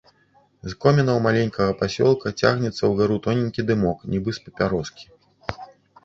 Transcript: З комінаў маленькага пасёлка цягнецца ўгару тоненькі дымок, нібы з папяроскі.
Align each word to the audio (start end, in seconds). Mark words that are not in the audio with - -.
З 0.71 0.71
комінаў 0.83 1.17
маленькага 1.25 1.73
пасёлка 1.81 2.31
цягнецца 2.43 2.83
ўгару 2.91 3.17
тоненькі 3.27 3.65
дымок, 3.69 3.99
нібы 4.15 4.29
з 4.39 4.47
папяроскі. 4.47 5.05